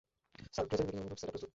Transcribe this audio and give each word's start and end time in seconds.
Sir, 0.55 0.65
treasury 0.69 0.85
বিল্ডিং-এ 0.89 1.03
অনুরূপ 1.05 1.19
setup 1.21 1.33
প্রস্তুত। 1.33 1.49